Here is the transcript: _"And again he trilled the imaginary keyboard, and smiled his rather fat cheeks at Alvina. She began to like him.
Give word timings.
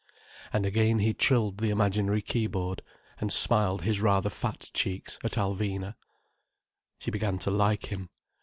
_"And 0.51 0.65
again 0.65 0.97
he 0.97 1.13
trilled 1.13 1.59
the 1.59 1.69
imaginary 1.69 2.23
keyboard, 2.23 2.81
and 3.19 3.31
smiled 3.31 3.83
his 3.83 4.01
rather 4.01 4.31
fat 4.31 4.71
cheeks 4.73 5.19
at 5.23 5.33
Alvina. 5.33 5.93
She 6.97 7.11
began 7.11 7.37
to 7.37 7.51
like 7.51 7.91
him. 7.91 8.09